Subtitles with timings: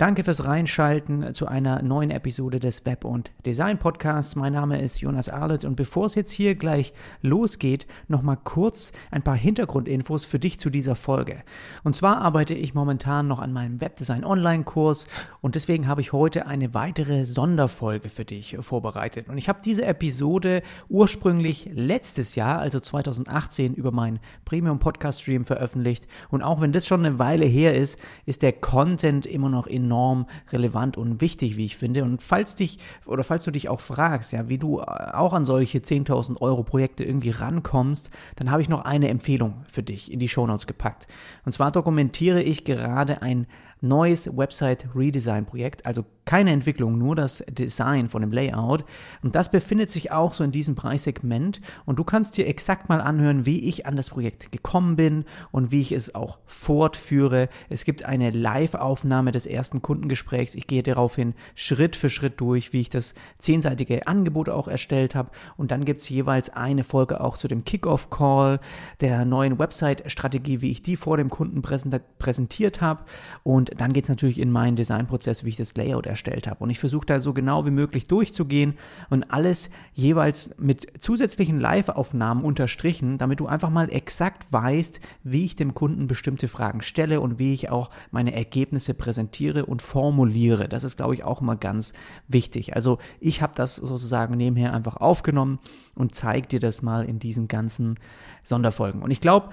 [0.00, 4.34] Danke fürs Reinschalten zu einer neuen Episode des Web- und Design Podcasts.
[4.34, 9.20] Mein Name ist Jonas Arlet und bevor es jetzt hier gleich losgeht, nochmal kurz ein
[9.22, 11.42] paar Hintergrundinfos für dich zu dieser Folge.
[11.84, 15.06] Und zwar arbeite ich momentan noch an meinem Webdesign Online-Kurs
[15.42, 19.28] und deswegen habe ich heute eine weitere Sonderfolge für dich vorbereitet.
[19.28, 25.44] Und ich habe diese Episode ursprünglich letztes Jahr, also 2018, über meinen Premium Podcast Stream
[25.44, 26.06] veröffentlicht.
[26.30, 29.89] Und auch wenn das schon eine Weile her ist, ist der Content immer noch in
[29.90, 32.04] enorm relevant und wichtig, wie ich finde.
[32.04, 35.78] Und falls dich oder falls du dich auch fragst, ja, wie du auch an solche
[35.78, 40.28] 10.000 Euro Projekte irgendwie rankommst, dann habe ich noch eine Empfehlung für dich in die
[40.28, 41.08] Shownotes gepackt.
[41.44, 43.46] Und zwar dokumentiere ich gerade ein
[43.80, 48.84] neues Website Redesign Projekt, also keine Entwicklung, nur das Design von dem Layout.
[49.22, 51.60] Und das befindet sich auch so in diesem Preissegment.
[51.86, 55.72] Und du kannst dir exakt mal anhören, wie ich an das Projekt gekommen bin und
[55.72, 57.48] wie ich es auch fortführe.
[57.68, 60.54] Es gibt eine Live-Aufnahme des ersten Kundengesprächs.
[60.54, 65.30] Ich gehe daraufhin Schritt für Schritt durch, wie ich das zehnseitige Angebot auch erstellt habe.
[65.56, 68.60] Und dann gibt es jeweils eine Folge auch zu dem Kickoff-Call,
[69.00, 73.04] der neuen Website-Strategie, wie ich die vor dem Kunden präsentiert habe.
[73.42, 76.62] Und dann geht es natürlich in meinen Designprozess, wie ich das Layout erstellt habe.
[76.64, 78.74] Und ich versuche da so genau wie möglich durchzugehen
[79.08, 85.56] und alles jeweils mit zusätzlichen Live-Aufnahmen unterstrichen, damit du einfach mal exakt weißt, wie ich
[85.56, 90.68] dem Kunden bestimmte Fragen stelle und wie ich auch meine Ergebnisse präsentiere und formuliere.
[90.68, 91.92] Das ist, glaube ich, auch immer ganz
[92.28, 92.74] wichtig.
[92.74, 95.60] Also ich habe das sozusagen nebenher einfach aufgenommen
[95.94, 97.98] und zeige dir das mal in diesen ganzen
[98.42, 99.02] Sonderfolgen.
[99.02, 99.50] Und ich glaube,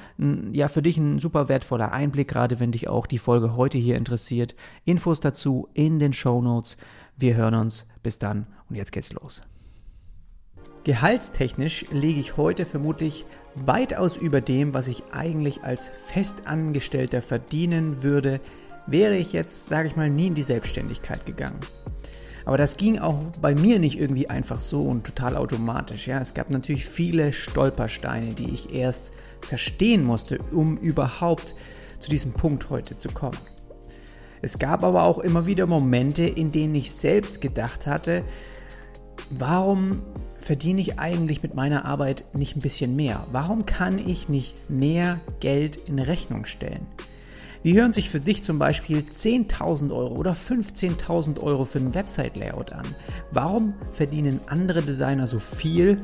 [0.51, 3.95] ja, für dich ein super wertvoller Einblick, gerade wenn dich auch die Folge heute hier
[3.95, 4.55] interessiert.
[4.85, 6.77] Infos dazu in den Show Notes.
[7.15, 7.85] Wir hören uns.
[8.01, 9.41] Bis dann und jetzt geht's los.
[10.83, 18.39] Gehaltstechnisch liege ich heute vermutlich weitaus über dem, was ich eigentlich als Festangestellter verdienen würde,
[18.87, 21.59] wäre ich jetzt, sage ich mal, nie in die Selbstständigkeit gegangen.
[22.45, 26.07] Aber das ging auch bei mir nicht irgendwie einfach so und total automatisch.
[26.07, 31.55] Ja, es gab natürlich viele Stolpersteine, die ich erst verstehen musste, um überhaupt
[31.99, 33.37] zu diesem Punkt heute zu kommen.
[34.41, 38.23] Es gab aber auch immer wieder Momente, in denen ich selbst gedacht hatte,
[39.29, 40.03] warum
[40.35, 43.27] verdiene ich eigentlich mit meiner Arbeit nicht ein bisschen mehr?
[43.31, 46.87] Warum kann ich nicht mehr Geld in Rechnung stellen?
[47.67, 52.71] Wie hören sich für dich zum Beispiel 10.000 Euro oder 15.000 Euro für ein Website-Layout
[52.71, 52.85] an?
[53.31, 55.99] Warum verdienen andere Designer so viel,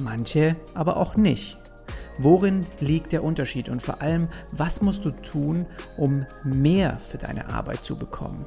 [0.00, 1.58] manche aber auch nicht?
[2.18, 7.48] Worin liegt der Unterschied und vor allem, was musst du tun, um mehr für deine
[7.48, 8.46] Arbeit zu bekommen?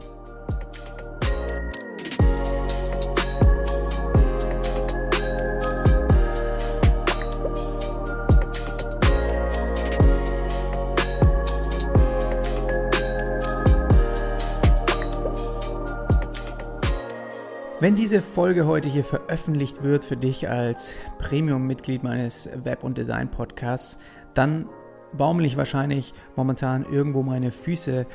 [17.81, 23.99] Wenn diese Folge heute hier veröffentlicht wird für dich als Premium-Mitglied meines Web- und Design-Podcasts,
[24.33, 24.67] dann
[25.13, 28.05] baumel ich wahrscheinlich momentan irgendwo meine Füße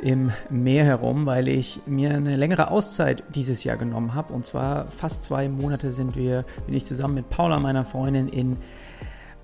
[0.00, 4.34] im Meer herum, weil ich mir eine längere Auszeit dieses Jahr genommen habe.
[4.34, 8.58] Und zwar fast zwei Monate sind wir, bin ich zusammen mit Paula, meiner Freundin, in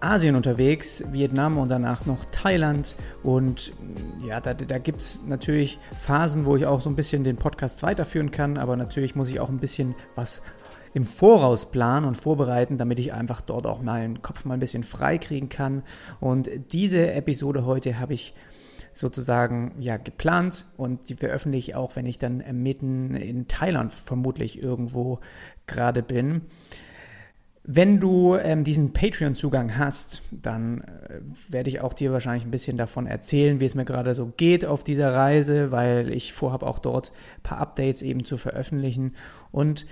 [0.07, 2.95] Asien unterwegs, Vietnam und danach noch Thailand.
[3.23, 3.73] Und
[4.25, 7.83] ja, da, da gibt es natürlich Phasen, wo ich auch so ein bisschen den Podcast
[7.83, 10.43] weiterführen kann, aber natürlich muss ich auch ein bisschen was
[10.95, 14.85] im Voraus planen und vorbereiten, damit ich einfach dort auch meinen Kopf mal ein bisschen
[14.85, 15.83] frei kriegen kann.
[16.21, 18.33] Und diese Episode heute habe ich
[18.93, 24.63] sozusagen ja geplant und die veröffentliche ich auch, wenn ich dann mitten in Thailand vermutlich
[24.63, 25.19] irgendwo
[25.67, 26.43] gerade bin.
[27.69, 32.77] Wenn du ähm, diesen Patreon-Zugang hast, dann äh, werde ich auch dir wahrscheinlich ein bisschen
[32.77, 36.79] davon erzählen, wie es mir gerade so geht auf dieser Reise, weil ich vorhabe auch
[36.79, 39.15] dort ein paar Updates eben zu veröffentlichen.
[39.51, 39.85] Und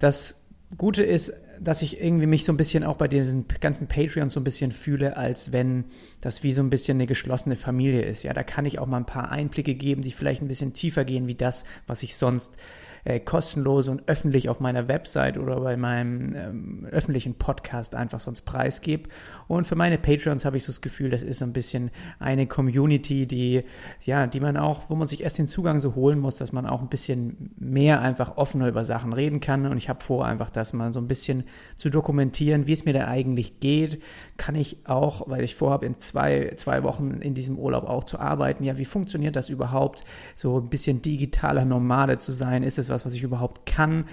[0.00, 4.34] das Gute ist, dass ich irgendwie mich so ein bisschen auch bei diesen ganzen Patreons
[4.34, 5.84] so ein bisschen fühle, als wenn
[6.20, 8.24] das wie so ein bisschen eine geschlossene Familie ist.
[8.24, 11.04] Ja, da kann ich auch mal ein paar Einblicke geben, die vielleicht ein bisschen tiefer
[11.04, 12.56] gehen wie das, was ich sonst
[13.04, 18.42] äh, kostenlos und öffentlich auf meiner Website oder bei meinem ähm, öffentlichen Podcast einfach sonst
[18.42, 19.08] preisgebe.
[19.48, 22.46] Und für meine Patreons habe ich so das Gefühl, das ist so ein bisschen eine
[22.46, 23.64] Community, die,
[24.02, 26.66] ja, die man auch, wo man sich erst den Zugang so holen muss, dass man
[26.66, 29.66] auch ein bisschen mehr einfach offener über Sachen reden kann.
[29.66, 31.44] Und ich habe vor, einfach das mal so ein bisschen
[31.76, 34.02] zu dokumentieren, wie es mir da eigentlich geht.
[34.36, 38.18] Kann ich auch, weil ich vorhabe, in zwei, zwei Wochen in diesem Urlaub auch zu
[38.18, 38.64] arbeiten.
[38.64, 40.04] Ja, wie funktioniert das überhaupt?
[40.36, 42.62] So ein bisschen digitaler Nomade zu sein?
[42.62, 44.04] Ist es was, was ich überhaupt kann.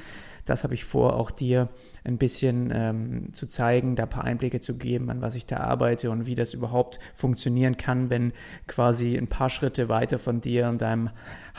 [0.48, 1.68] Das habe ich vor, auch dir
[2.06, 5.58] ein bisschen ähm, zu zeigen, da ein paar Einblicke zu geben, an was ich da
[5.58, 8.32] arbeite und wie das überhaupt funktionieren kann, wenn
[8.66, 11.10] quasi ein paar Schritte weiter von dir und deinem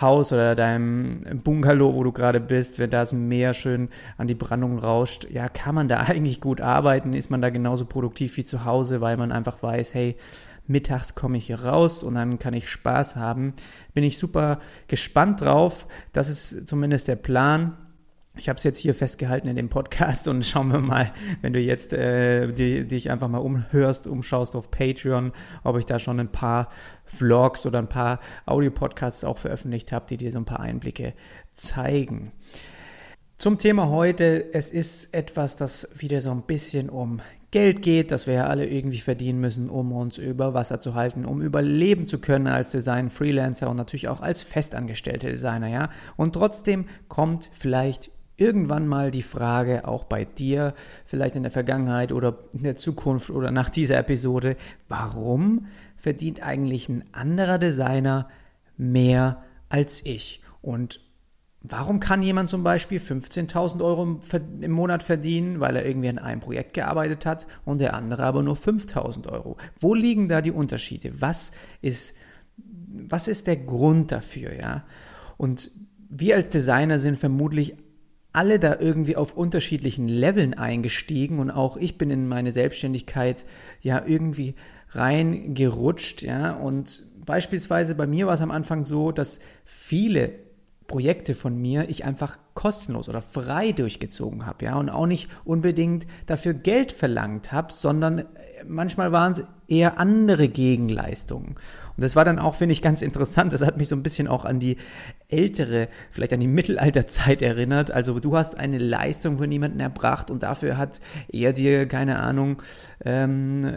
[0.01, 4.35] Haus oder deinem Bungalow, wo du gerade bist, wenn da das Meer schön an die
[4.35, 7.13] Brandung rauscht, ja, kann man da eigentlich gut arbeiten?
[7.13, 10.17] Ist man da genauso produktiv wie zu Hause, weil man einfach weiß, hey,
[10.69, 13.55] mittags komme ich raus und dann kann ich Spaß haben.
[13.95, 15.89] Bin ich super gespannt drauf.
[16.13, 17.77] Das ist zumindest der Plan.
[18.37, 21.13] Ich habe es jetzt hier festgehalten in dem Podcast und schauen wir mal,
[21.43, 25.33] wenn du jetzt äh, die, dich einfach mal umhörst, umschaust auf Patreon,
[25.65, 26.71] ob ich da schon ein paar
[27.05, 31.15] Vlogs oder ein paar Audio-Podcasts auch veröffentlicht habe, die dir so ein paar Einblicke
[31.51, 32.31] zeigen.
[33.39, 38.27] Zum Thema heute, es ist etwas, das wieder so ein bisschen um Geld geht, das
[38.27, 42.19] wir ja alle irgendwie verdienen müssen, um uns über Wasser zu halten, um überleben zu
[42.19, 45.89] können als Design Freelancer und natürlich auch als festangestellte Designer, ja.
[46.17, 50.75] Und trotzdem kommt vielleicht irgendwann mal die Frage, auch bei dir,
[51.07, 54.57] vielleicht in der Vergangenheit oder in der Zukunft oder nach dieser Episode,
[54.89, 55.67] warum
[55.97, 58.29] verdient eigentlich ein anderer Designer
[58.77, 60.43] mehr als ich?
[60.63, 61.01] Und
[61.69, 64.21] warum kann jemand zum Beispiel 15.000 Euro
[64.61, 68.43] im Monat verdienen, weil er irgendwie an einem Projekt gearbeitet hat und der andere aber
[68.43, 69.57] nur 5.000 Euro?
[69.79, 71.21] Wo liegen da die Unterschiede?
[71.21, 72.17] Was ist,
[72.57, 74.85] was ist der Grund dafür, ja?
[75.37, 75.71] Und
[76.09, 77.77] wir als Designer sind vermutlich
[78.33, 83.45] alle da irgendwie auf unterschiedlichen Leveln eingestiegen und auch ich bin in meine Selbstständigkeit
[83.81, 84.55] ja irgendwie
[84.91, 90.48] reingerutscht, ja, und beispielsweise bei mir war es am Anfang so, dass viele
[90.89, 96.07] Projekte von mir ich einfach kostenlos oder frei durchgezogen habe, ja, und auch nicht unbedingt
[96.27, 98.25] dafür Geld verlangt habe, sondern
[98.67, 101.51] manchmal waren es eher andere Gegenleistungen.
[101.51, 103.53] Und das war dann auch, finde ich, ganz interessant.
[103.53, 104.79] Das hat mich so ein bisschen auch an die
[105.31, 107.91] ältere, vielleicht an die Mittelalterzeit erinnert.
[107.91, 112.63] Also du hast eine Leistung von jemandem erbracht und dafür hat er dir, keine Ahnung,
[113.05, 113.77] ähm,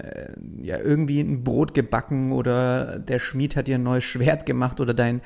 [0.62, 4.94] ja, irgendwie ein Brot gebacken oder der Schmied hat dir ein neues Schwert gemacht oder
[4.94, 5.20] dein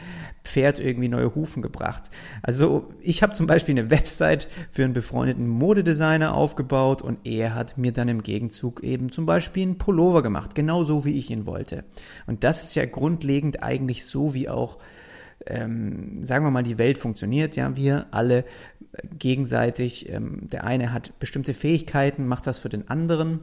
[0.43, 2.09] Pferd irgendwie neue Hufen gebracht.
[2.41, 7.77] Also ich habe zum Beispiel eine Website für einen befreundeten Modedesigner aufgebaut und er hat
[7.77, 11.83] mir dann im Gegenzug eben zum Beispiel einen Pullover gemacht, genauso wie ich ihn wollte.
[12.25, 14.79] Und das ist ja grundlegend eigentlich so, wie auch,
[15.47, 17.55] ähm, sagen wir mal, die Welt funktioniert.
[17.55, 18.45] Ja, wir alle
[19.17, 23.41] gegenseitig, ähm, der eine hat bestimmte Fähigkeiten, macht das für den anderen.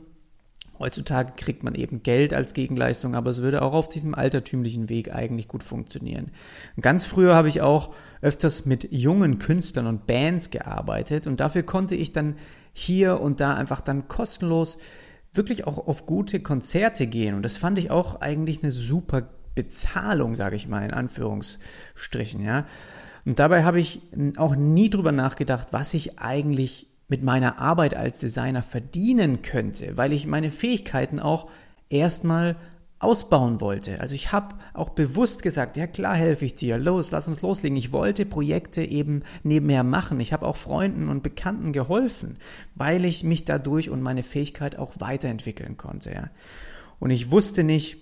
[0.79, 5.15] Heutzutage kriegt man eben Geld als Gegenleistung, aber es würde auch auf diesem altertümlichen Weg
[5.15, 6.33] eigentlich gut funktionieren.
[6.81, 11.95] Ganz früher habe ich auch öfters mit jungen Künstlern und Bands gearbeitet und dafür konnte
[11.95, 12.37] ich dann
[12.73, 14.79] hier und da einfach dann kostenlos
[15.33, 20.35] wirklich auch auf gute Konzerte gehen und das fand ich auch eigentlich eine super Bezahlung,
[20.35, 22.67] sage ich mal in Anführungsstrichen, ja.
[23.25, 24.03] Und dabei habe ich
[24.37, 30.13] auch nie drüber nachgedacht, was ich eigentlich mit meiner Arbeit als Designer verdienen könnte, weil
[30.13, 31.51] ich meine Fähigkeiten auch
[31.89, 32.57] erstmal
[33.03, 34.01] ausbauen wollte.
[34.01, 37.77] Also ich habe auch bewusst gesagt, ja klar helfe ich dir, los, lass uns loslegen.
[37.77, 40.21] Ich wollte Projekte eben nebenher machen.
[40.21, 42.39] Ich habe auch Freunden und Bekannten geholfen,
[42.77, 46.13] weil ich mich dadurch und meine Fähigkeit auch weiterentwickeln konnte.
[46.13, 46.31] Ja.
[47.01, 48.02] Und ich wusste nicht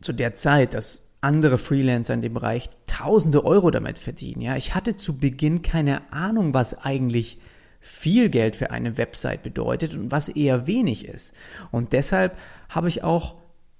[0.00, 4.40] zu der Zeit, dass andere Freelancer in dem Bereich tausende Euro damit verdienen.
[4.40, 7.38] Ja, ich hatte zu Beginn keine Ahnung, was eigentlich
[7.80, 11.34] viel Geld für eine Website bedeutet und was eher wenig ist.
[11.70, 12.36] Und deshalb
[12.68, 13.36] habe ich auch,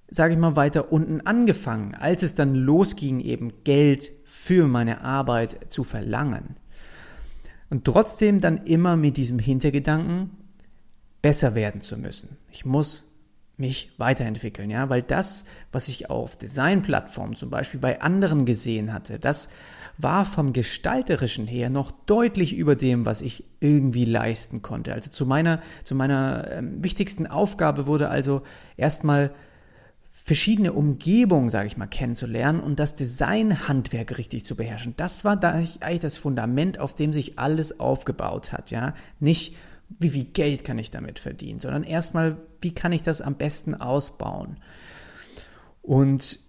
[0.09, 5.71] sage ich mal, weiter unten angefangen, als es dann losging, eben Geld für meine Arbeit
[5.71, 6.57] zu verlangen.
[7.69, 10.31] Und trotzdem dann immer mit diesem Hintergedanken,
[11.21, 12.37] besser werden zu müssen.
[12.49, 13.10] Ich muss
[13.61, 19.19] mich weiterentwickeln, ja, weil das, was ich auf Designplattformen zum Beispiel bei anderen gesehen hatte,
[19.19, 19.49] das
[19.97, 24.93] war vom Gestalterischen her noch deutlich über dem, was ich irgendwie leisten konnte.
[24.93, 28.41] Also zu meiner, zu meiner ähm, wichtigsten Aufgabe wurde also
[28.77, 29.31] erstmal
[30.11, 34.93] verschiedene Umgebungen, sage ich mal, kennenzulernen und das Designhandwerk richtig zu beherrschen.
[34.97, 38.93] Das war da eigentlich das Fundament, auf dem sich alles aufgebaut hat, ja.
[39.19, 39.55] Nicht,
[39.99, 43.75] wie viel Geld kann ich damit verdienen, sondern erstmal, wie kann ich das am besten
[43.75, 44.57] ausbauen?
[45.81, 46.39] Und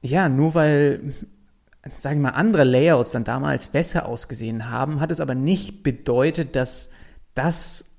[0.00, 1.14] ja, nur weil
[1.96, 6.56] sagen wir mal, andere Layouts dann damals besser ausgesehen haben, hat es aber nicht bedeutet,
[6.56, 6.90] dass
[7.34, 7.96] das,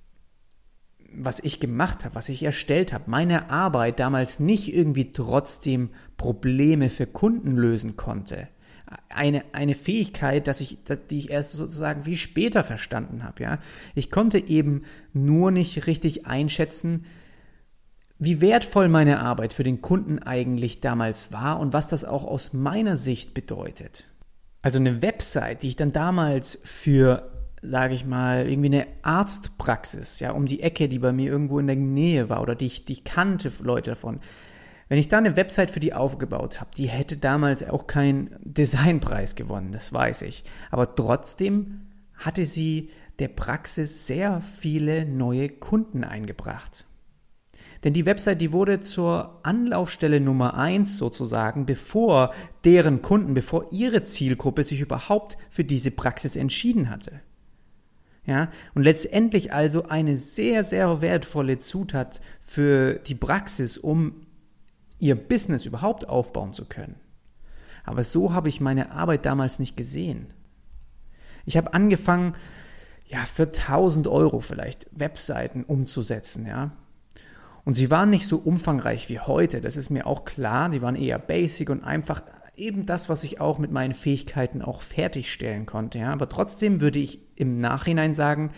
[1.14, 6.90] was ich gemacht habe, was ich erstellt habe, meine Arbeit damals nicht irgendwie trotzdem Probleme
[6.90, 8.48] für Kunden lösen konnte.
[9.10, 10.80] Eine, eine Fähigkeit, dass ich,
[11.10, 13.60] die ich erst sozusagen wie später verstanden habe, ja.
[13.96, 17.06] Ich konnte eben nur nicht richtig einschätzen,
[18.20, 22.52] wie wertvoll meine Arbeit für den Kunden eigentlich damals war und was das auch aus
[22.52, 24.08] meiner Sicht bedeutet.
[24.62, 27.32] Also eine Website, die ich dann damals für,
[27.62, 31.68] sage ich mal, irgendwie eine Arztpraxis, ja, um die Ecke, die bei mir irgendwo in
[31.68, 34.20] der Nähe war oder die ich, die ich kannte, Leute davon.
[34.90, 39.36] Wenn ich da eine Website für die aufgebaut habe, die hätte damals auch keinen Designpreis
[39.36, 40.44] gewonnen, das weiß ich.
[40.72, 41.82] Aber trotzdem
[42.16, 46.86] hatte sie der Praxis sehr viele neue Kunden eingebracht.
[47.84, 52.34] Denn die Website, die wurde zur Anlaufstelle Nummer eins sozusagen, bevor
[52.66, 57.22] deren Kunden, bevor ihre Zielgruppe sich überhaupt für diese Praxis entschieden hatte.
[58.26, 64.22] Ja, und letztendlich also eine sehr, sehr wertvolle Zutat für die Praxis, um
[65.00, 66.96] ihr Business überhaupt aufbauen zu können.
[67.84, 70.28] Aber so habe ich meine Arbeit damals nicht gesehen.
[71.46, 72.36] Ich habe angefangen,
[73.08, 76.72] ja, für 1000 Euro vielleicht Webseiten umzusetzen, ja.
[77.66, 80.70] Und sie waren nicht so umfangreich wie heute, das ist mir auch klar.
[80.70, 82.22] Die waren eher basic und einfach
[82.56, 86.12] eben das, was ich auch mit meinen Fähigkeiten auch fertigstellen konnte, ja.
[86.12, 88.52] Aber trotzdem würde ich im Nachhinein sagen,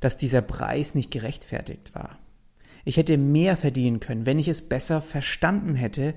[0.00, 2.18] dass dieser Preis nicht gerechtfertigt war.
[2.86, 6.14] Ich hätte mehr verdienen können, wenn ich es besser verstanden hätte,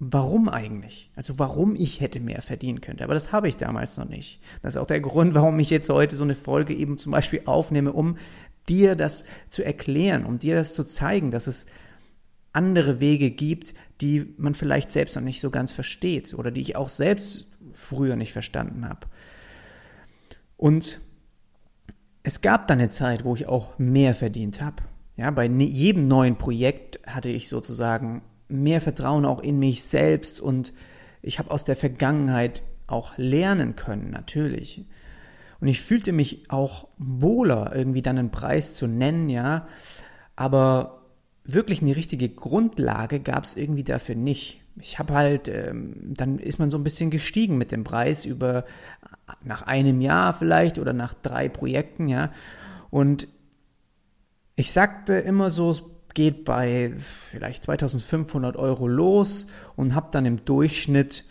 [0.00, 1.12] warum eigentlich?
[1.14, 3.00] Also warum ich hätte mehr verdienen können.
[3.00, 4.40] Aber das habe ich damals noch nicht.
[4.60, 7.42] Das ist auch der Grund, warum ich jetzt heute so eine Folge eben zum Beispiel
[7.44, 8.16] aufnehme, um
[8.68, 11.66] dir das zu erklären, um dir das zu zeigen, dass es
[12.52, 16.74] andere Wege gibt, die man vielleicht selbst noch nicht so ganz versteht oder die ich
[16.74, 19.06] auch selbst früher nicht verstanden habe.
[20.56, 20.98] Und
[22.24, 24.82] es gab dann eine Zeit, wo ich auch mehr verdient habe.
[25.16, 30.40] Ja, bei ne-, jedem neuen Projekt hatte ich sozusagen mehr Vertrauen auch in mich selbst
[30.40, 30.72] und
[31.22, 34.84] ich habe aus der Vergangenheit auch lernen können, natürlich.
[35.60, 39.66] Und ich fühlte mich auch wohler, irgendwie dann einen Preis zu nennen, ja.
[40.36, 41.02] Aber
[41.44, 44.62] wirklich eine richtige Grundlage gab es irgendwie dafür nicht.
[44.76, 48.64] Ich habe halt, ähm, dann ist man so ein bisschen gestiegen mit dem Preis über
[49.42, 52.32] nach einem Jahr vielleicht oder nach drei Projekten, ja.
[52.90, 53.28] Und
[54.56, 55.82] ich sagte immer so, es
[56.14, 56.94] geht bei
[57.30, 61.24] vielleicht 2500 Euro los und habe dann im Durchschnitt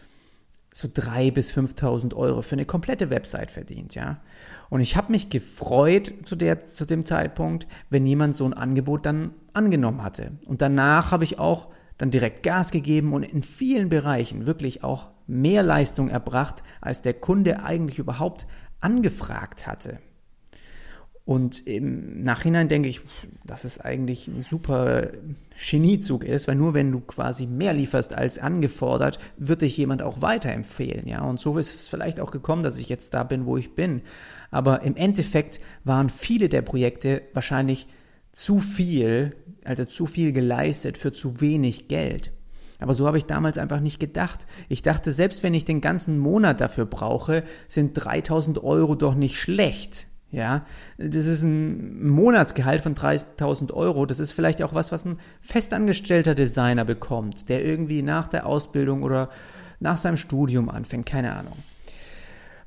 [0.73, 4.21] so 3.000 bis 5.000 Euro für eine komplette Website verdient, ja.
[4.69, 9.05] Und ich habe mich gefreut zu, der, zu dem Zeitpunkt, wenn jemand so ein Angebot
[9.05, 10.31] dann angenommen hatte.
[10.47, 11.67] Und danach habe ich auch
[11.99, 17.13] dann direkt Gas gegeben und in vielen Bereichen wirklich auch mehr Leistung erbracht, als der
[17.13, 18.47] Kunde eigentlich überhaupt
[18.81, 19.99] angefragt hatte.
[21.25, 22.99] Und im Nachhinein denke ich,
[23.45, 25.07] dass es eigentlich ein super
[25.57, 30.21] Geniezug ist, weil nur wenn du quasi mehr lieferst als angefordert, wird dich jemand auch
[30.21, 31.21] weiterempfehlen, ja.
[31.21, 34.01] Und so ist es vielleicht auch gekommen, dass ich jetzt da bin, wo ich bin.
[34.51, 37.87] Aber im Endeffekt waren viele der Projekte wahrscheinlich
[38.33, 42.33] zu viel, also zu viel geleistet für zu wenig Geld.
[42.79, 44.45] Aber so habe ich damals einfach nicht gedacht.
[44.67, 49.37] Ich dachte, selbst wenn ich den ganzen Monat dafür brauche, sind 3000 Euro doch nicht
[49.37, 50.07] schlecht.
[50.33, 50.65] Ja,
[50.97, 54.07] das ist ein Monatsgehalt von 3000 Euro.
[54.07, 59.03] Das ist vielleicht auch was, was ein festangestellter Designer bekommt, der irgendwie nach der Ausbildung
[59.03, 59.29] oder
[59.79, 61.05] nach seinem Studium anfängt.
[61.05, 61.53] Keine Ahnung.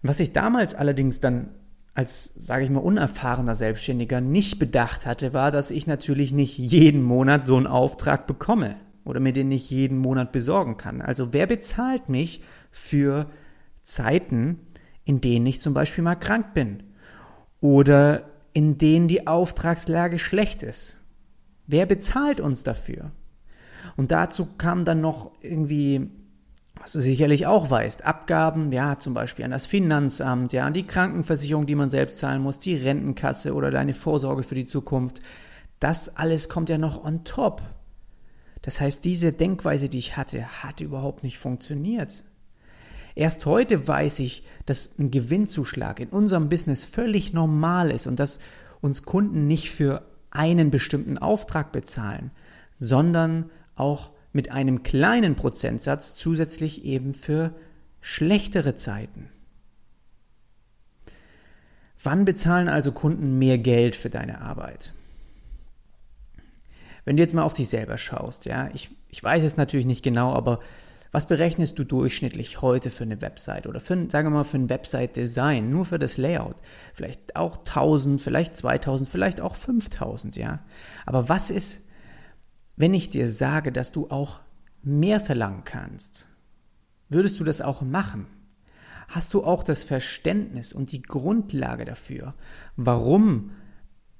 [0.01, 1.49] Was ich damals allerdings dann
[1.93, 7.03] als, sage ich mal, unerfahrener Selbstständiger nicht bedacht hatte, war, dass ich natürlich nicht jeden
[7.03, 11.03] Monat so einen Auftrag bekomme oder mir den nicht jeden Monat besorgen kann.
[11.03, 13.27] Also wer bezahlt mich für
[13.83, 14.61] Zeiten,
[15.05, 16.85] in denen ich zum Beispiel mal krank bin?
[17.61, 21.03] Oder in denen die Auftragslage schlecht ist.
[21.67, 23.11] Wer bezahlt uns dafür?
[23.97, 26.11] Und dazu kam dann noch irgendwie,
[26.81, 30.87] was du sicherlich auch weißt, Abgaben, ja, zum Beispiel an das Finanzamt, ja, an die
[30.87, 35.21] Krankenversicherung, die man selbst zahlen muss, die Rentenkasse oder deine Vorsorge für die Zukunft.
[35.81, 37.63] Das alles kommt ja noch on top.
[38.63, 42.25] Das heißt, diese Denkweise, die ich hatte, hat überhaupt nicht funktioniert.
[43.17, 48.41] Erst heute weiß ich, dass ein Gewinnzuschlag in unserem Business völlig normal ist und dass
[48.83, 52.31] uns Kunden nicht für einen bestimmten Auftrag bezahlen,
[52.77, 57.55] sondern auch mit einem kleinen Prozentsatz zusätzlich eben für
[58.03, 59.31] schlechtere Zeiten.
[62.03, 64.93] Wann bezahlen also Kunden mehr Geld für deine Arbeit?
[67.07, 70.03] Wenn du jetzt mal auf dich selber schaust, ja, ich, ich weiß es natürlich nicht
[70.03, 70.61] genau, aber
[71.17, 74.69] was berechnest du durchschnittlich heute für eine Website oder für, sagen wir mal, für ein
[74.69, 76.57] Website-Design, nur für das Layout?
[76.93, 80.61] Vielleicht auch 1000, vielleicht 2000, vielleicht auch 5000, ja?
[81.07, 81.89] Aber was ist,
[82.77, 84.41] wenn ich dir sage, dass du auch
[84.83, 86.27] mehr verlangen kannst?
[87.09, 88.27] Würdest du das auch machen?
[89.09, 92.35] Hast du auch das Verständnis und die Grundlage dafür,
[92.77, 93.53] warum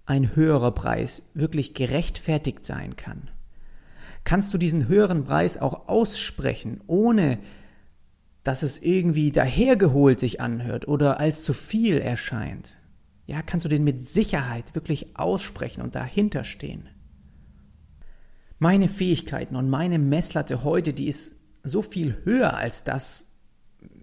[0.07, 3.29] ein höherer Preis wirklich gerechtfertigt sein kann?
[4.27, 7.39] Kannst du diesen höheren Preis auch aussprechen, ohne
[8.43, 12.77] dass es irgendwie dahergeholt sich anhört oder als zu viel erscheint,
[13.27, 16.89] ja, kannst du den mit Sicherheit wirklich aussprechen und dahinter stehen.
[18.59, 23.33] Meine Fähigkeiten und meine Messlatte heute, die ist so viel höher als das,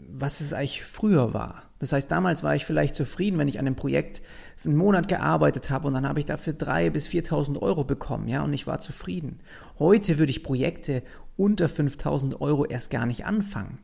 [0.09, 1.62] was es eigentlich früher war.
[1.79, 4.21] Das heißt, damals war ich vielleicht zufrieden, wenn ich an einem Projekt
[4.63, 8.43] einen Monat gearbeitet habe und dann habe ich dafür 3.000 bis 4.000 Euro bekommen, ja,
[8.43, 9.39] und ich war zufrieden.
[9.79, 11.03] Heute würde ich Projekte
[11.35, 13.79] unter 5.000 Euro erst gar nicht anfangen.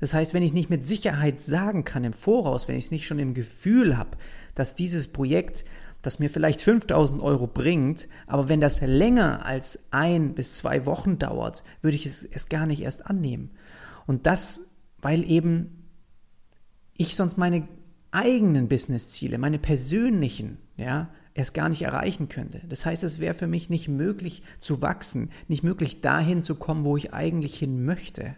[0.00, 3.06] Das heißt, wenn ich nicht mit Sicherheit sagen kann im Voraus, wenn ich es nicht
[3.06, 4.18] schon im Gefühl habe,
[4.54, 5.64] dass dieses Projekt,
[6.02, 11.20] das mir vielleicht 5000 Euro bringt, aber wenn das länger als ein bis zwei Wochen
[11.20, 13.52] dauert, würde ich es, es gar nicht erst annehmen.
[14.06, 15.81] Und das, weil eben
[16.96, 17.68] ich sonst meine
[18.10, 22.62] eigenen Businessziele, meine persönlichen, ja, erst gar nicht erreichen könnte.
[22.68, 26.84] Das heißt, es wäre für mich nicht möglich zu wachsen, nicht möglich dahin zu kommen,
[26.84, 28.36] wo ich eigentlich hin möchte.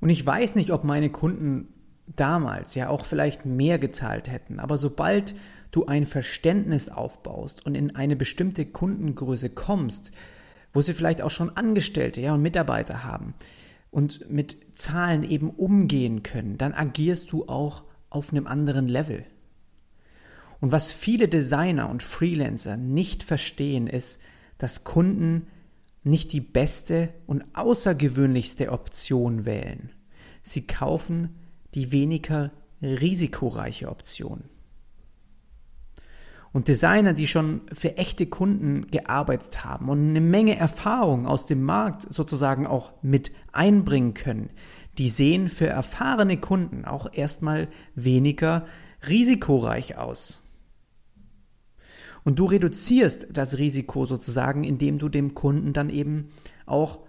[0.00, 1.68] Und ich weiß nicht, ob meine Kunden
[2.06, 5.36] damals ja auch vielleicht mehr gezahlt hätten, aber sobald
[5.70, 10.12] du ein Verständnis aufbaust und in eine bestimmte Kundengröße kommst,
[10.72, 13.34] wo sie vielleicht auch schon Angestellte ja, und Mitarbeiter haben
[13.92, 19.24] und mit Zahlen eben umgehen können, dann agierst du auch auf einem anderen Level.
[20.60, 24.20] Und was viele Designer und Freelancer nicht verstehen, ist,
[24.58, 25.46] dass Kunden
[26.04, 29.90] nicht die beste und außergewöhnlichste Option wählen.
[30.42, 31.36] Sie kaufen
[31.74, 34.44] die weniger risikoreiche Option.
[36.52, 41.62] Und Designer, die schon für echte Kunden gearbeitet haben und eine Menge Erfahrung aus dem
[41.62, 44.50] Markt sozusagen auch mit einbringen können,
[44.98, 48.66] die sehen für erfahrene Kunden auch erstmal weniger
[49.08, 50.42] risikoreich aus.
[52.24, 56.28] Und du reduzierst das Risiko sozusagen, indem du dem Kunden dann eben
[56.66, 57.00] auch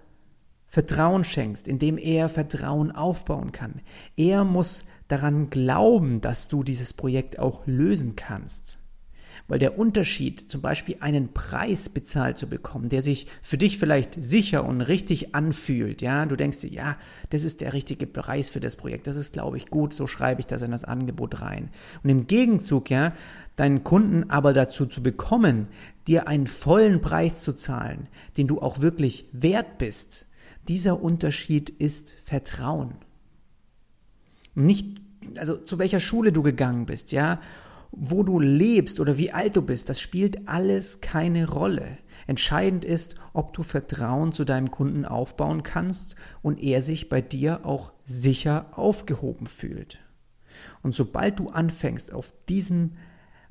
[0.67, 3.81] Vertrauen schenkst, indem er Vertrauen aufbauen kann.
[4.15, 8.79] Er muss daran glauben, dass du dieses Projekt auch lösen kannst.
[9.47, 14.23] Weil der Unterschied, zum Beispiel einen Preis bezahlt zu bekommen, der sich für dich vielleicht
[14.23, 16.97] sicher und richtig anfühlt, ja, du denkst dir, ja,
[17.29, 20.39] das ist der richtige Preis für das Projekt, das ist, glaube ich, gut, so schreibe
[20.39, 21.69] ich das in das Angebot rein.
[22.03, 23.13] Und im Gegenzug, ja,
[23.55, 25.67] deinen Kunden aber dazu zu bekommen,
[26.07, 30.27] dir einen vollen Preis zu zahlen, den du auch wirklich wert bist,
[30.67, 32.95] dieser Unterschied ist Vertrauen.
[34.55, 35.01] Nicht,
[35.37, 37.41] also zu welcher Schule du gegangen bist, ja,
[37.95, 41.97] wo du lebst oder wie alt du bist, das spielt alles keine Rolle.
[42.25, 47.65] Entscheidend ist, ob du Vertrauen zu deinem Kunden aufbauen kannst und er sich bei dir
[47.65, 49.99] auch sicher aufgehoben fühlt.
[50.81, 52.97] Und sobald du anfängst, auf diesen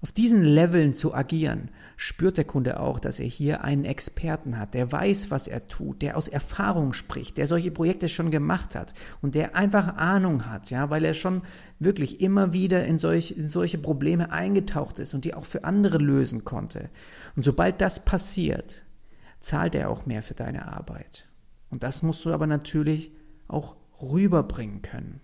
[0.02, 4.74] auf diesen Leveln zu agieren, spürt der Kunde auch, dass er hier einen Experten hat,
[4.74, 8.94] der weiß, was er tut, der aus Erfahrung spricht, der solche Projekte schon gemacht hat
[9.20, 11.42] und der einfach Ahnung hat, ja, weil er schon
[11.78, 15.98] wirklich immer wieder in, solch, in solche Probleme eingetaucht ist und die auch für andere
[15.98, 16.90] lösen konnte.
[17.36, 18.82] Und sobald das passiert,
[19.38, 21.28] zahlt er auch mehr für deine Arbeit.
[21.70, 23.12] Und das musst du aber natürlich
[23.46, 25.20] auch rüberbringen können.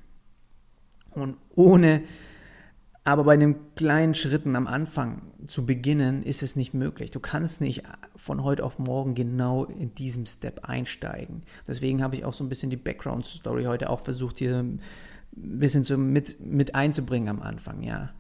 [1.11, 2.03] Und ohne
[3.09, 7.11] aber bei den kleinen Schritten am Anfang zu beginnen, ist es nicht möglich.
[7.11, 7.85] Du kannst nicht
[8.17, 11.43] von heute auf morgen genau in diesem Step einsteigen.
[11.67, 14.81] Deswegen habe ich auch so ein bisschen die Background-Story heute auch versucht, hier ein
[15.33, 18.11] bisschen so mit, mit einzubringen am Anfang, ja.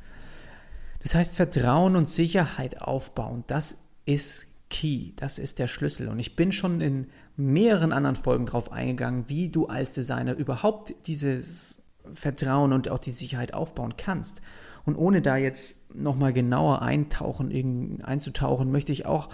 [1.02, 6.08] Das heißt, Vertrauen und Sicherheit aufbauen, das ist key, das ist der Schlüssel.
[6.08, 10.94] Und ich bin schon in mehreren anderen Folgen darauf eingegangen, wie du als Designer überhaupt
[11.06, 11.82] dieses
[12.14, 14.40] Vertrauen und auch die Sicherheit aufbauen kannst.
[14.88, 19.28] Und ohne da jetzt nochmal genauer eintauchen, einzutauchen, möchte ich auch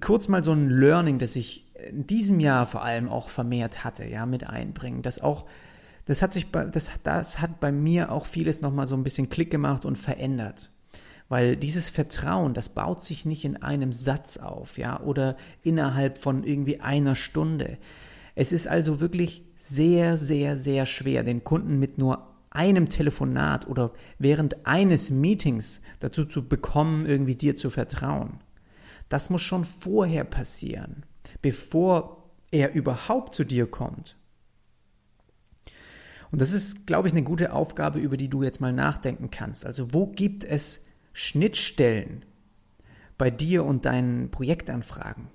[0.00, 4.06] kurz mal so ein Learning, das ich in diesem Jahr vor allem auch vermehrt hatte,
[4.06, 5.02] ja, mit einbringen.
[5.02, 5.44] Das auch,
[6.06, 9.28] das hat sich, bei, das, das hat bei mir auch vieles nochmal so ein bisschen
[9.28, 10.70] Klick gemacht und verändert.
[11.28, 16.42] Weil dieses Vertrauen, das baut sich nicht in einem Satz auf, ja, oder innerhalb von
[16.42, 17.76] irgendwie einer Stunde.
[18.34, 23.92] Es ist also wirklich sehr, sehr, sehr schwer, den Kunden mit nur einem Telefonat oder
[24.18, 28.40] während eines Meetings dazu zu bekommen, irgendwie dir zu vertrauen.
[29.08, 31.04] Das muss schon vorher passieren,
[31.42, 34.16] bevor er überhaupt zu dir kommt.
[36.32, 39.66] Und das ist, glaube ich, eine gute Aufgabe, über die du jetzt mal nachdenken kannst.
[39.66, 42.24] Also wo gibt es Schnittstellen
[43.18, 45.28] bei dir und deinen Projektanfragen?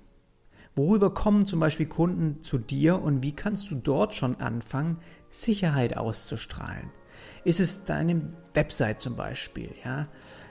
[0.74, 4.98] Worüber kommen zum Beispiel Kunden zu dir und wie kannst du dort schon anfangen,
[5.30, 6.90] Sicherheit auszustrahlen?
[7.46, 8.22] Ist es deine
[8.54, 9.70] Website zum Beispiel?
[9.84, 10.08] Ja?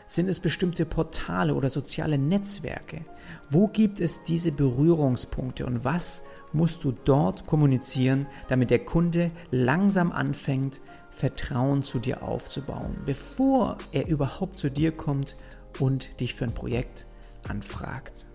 [0.08, 3.03] Sind es bestimmte Portale oder soziale Netzwerke?
[3.49, 10.13] Wo gibt es diese Berührungspunkte und was musst du dort kommunizieren, damit der Kunde langsam
[10.13, 10.79] anfängt,
[11.10, 15.36] Vertrauen zu dir aufzubauen, bevor er überhaupt zu dir kommt
[15.81, 17.08] und dich für ein Projekt
[17.45, 18.25] anfragt.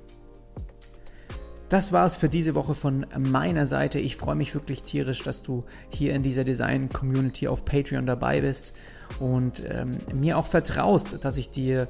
[1.70, 4.00] Das war es für diese Woche von meiner Seite.
[4.00, 8.74] Ich freue mich wirklich tierisch, dass du hier in dieser Design-Community auf Patreon dabei bist
[9.20, 11.87] und ähm, mir auch vertraust, dass ich dir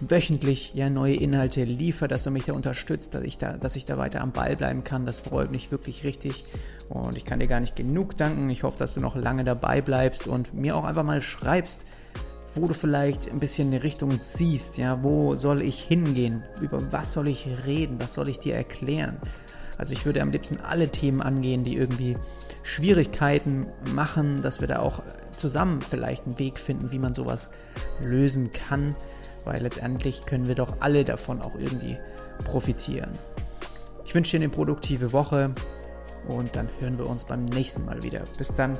[0.00, 3.86] wöchentlich ja neue Inhalte liefere, dass du mich da unterstützt, dass ich da, dass ich
[3.86, 5.06] da weiter am Ball bleiben kann.
[5.06, 6.44] Das freut mich wirklich richtig
[6.88, 8.50] und ich kann dir gar nicht genug danken.
[8.50, 11.86] Ich hoffe, dass du noch lange dabei bleibst und mir auch einfach mal schreibst,
[12.54, 17.12] wo du vielleicht ein bisschen eine Richtung siehst, ja, wo soll ich hingehen, über was
[17.12, 19.18] soll ich reden, was soll ich dir erklären.
[19.78, 22.16] Also ich würde am liebsten alle Themen angehen, die irgendwie
[22.62, 25.02] Schwierigkeiten machen, dass wir da auch
[25.36, 27.50] zusammen vielleicht einen Weg finden, wie man sowas
[28.00, 28.94] lösen kann,
[29.44, 31.98] weil letztendlich können wir doch alle davon auch irgendwie
[32.44, 33.10] profitieren.
[34.04, 35.52] Ich wünsche dir eine produktive Woche
[36.28, 38.24] und dann hören wir uns beim nächsten Mal wieder.
[38.38, 38.78] Bis dann.